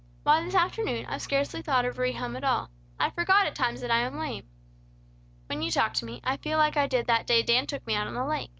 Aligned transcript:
Why 0.23 0.43
this 0.43 0.55
afternoon, 0.55 1.05
I've 1.05 1.21
scarcely 1.21 1.61
thought 1.61 1.85
of 1.85 1.99
Rehum 1.99 2.35
at 2.35 2.43
all. 2.43 2.71
I 2.99 3.11
forgot 3.11 3.45
at 3.45 3.53
times 3.53 3.81
that 3.81 3.91
I 3.91 3.99
am 3.99 4.17
lame. 4.17 4.49
When 5.45 5.61
you 5.61 5.69
talk 5.69 5.93
to 5.93 6.05
me, 6.05 6.19
I 6.23 6.37
feel 6.37 6.57
like 6.57 6.75
I 6.75 6.87
did 6.87 7.05
that 7.05 7.27
day 7.27 7.43
Dan 7.43 7.67
took 7.67 7.85
me 7.85 7.93
out 7.93 8.07
on 8.07 8.15
the 8.15 8.25
lake. 8.25 8.49